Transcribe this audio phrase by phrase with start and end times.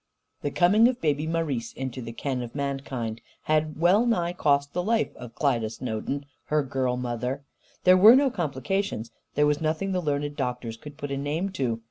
[0.41, 4.81] The coming of Baby Marise into the ken of mankind had well nigh cost the
[4.81, 7.43] life of Klyda Snowden, her girl mother.
[7.83, 11.79] There were no complications; there was nothing the learned doctors could put a name to.